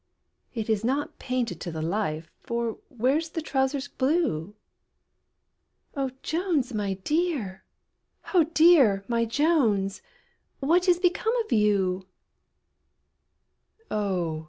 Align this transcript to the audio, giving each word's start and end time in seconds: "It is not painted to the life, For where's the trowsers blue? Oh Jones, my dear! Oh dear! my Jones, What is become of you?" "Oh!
"It 0.55 0.67
is 0.67 0.83
not 0.83 1.19
painted 1.19 1.61
to 1.61 1.71
the 1.71 1.83
life, 1.83 2.31
For 2.39 2.79
where's 2.89 3.29
the 3.29 3.39
trowsers 3.39 3.87
blue? 3.87 4.55
Oh 5.95 6.09
Jones, 6.23 6.73
my 6.73 6.93
dear! 7.03 7.63
Oh 8.33 8.45
dear! 8.45 9.05
my 9.07 9.25
Jones, 9.25 10.01
What 10.59 10.87
is 10.89 10.97
become 10.99 11.35
of 11.45 11.51
you?" 11.51 12.07
"Oh! 13.91 14.39